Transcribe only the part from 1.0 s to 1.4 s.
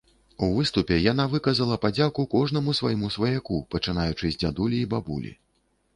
яна